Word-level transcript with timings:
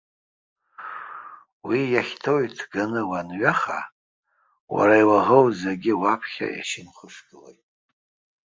Уи 1.67 1.79
иахьҭоу 1.93 2.39
иҭганы 2.47 3.01
уанҩаха, 3.09 3.79
уара 4.73 4.95
иуаӷоу 5.03 5.45
зегьы 5.61 5.93
уаԥхьа 6.01 6.47
ишьамхышгылоит. 6.59 7.61